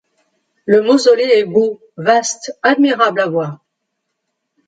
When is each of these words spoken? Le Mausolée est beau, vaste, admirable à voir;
Le 0.65 0.81
Mausolée 0.81 1.29
est 1.31 1.45
beau, 1.45 1.79
vaste, 1.95 2.57
admirable 2.63 3.19
à 3.21 3.27
voir; 3.27 3.59